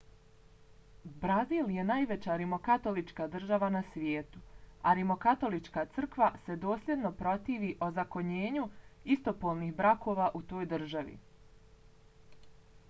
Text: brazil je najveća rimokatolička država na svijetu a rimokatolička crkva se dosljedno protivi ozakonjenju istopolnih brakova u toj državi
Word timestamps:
brazil 1.23 1.67
je 1.73 1.81
najveća 1.89 2.37
rimokatolička 2.41 3.25
država 3.35 3.69
na 3.75 3.81
svijetu 3.91 4.39
a 4.81 4.93
rimokatolička 4.99 5.83
crkva 5.97 6.29
se 6.45 6.55
dosljedno 6.63 7.11
protivi 7.19 7.69
ozakonjenju 7.89 8.67
istopolnih 9.17 9.75
brakova 9.83 10.31
u 10.41 10.41
toj 10.53 10.69
državi 10.75 11.15